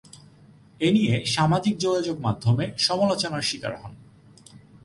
[0.81, 3.93] এ নিয়ে সামাজিক যোগাযোগ মাধ্যমে সমালোচনার শিকার হন।